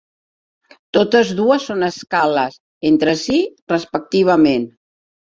[0.97, 2.57] Totes dues són escales
[2.91, 3.37] entre sí,
[3.75, 4.65] respectivament.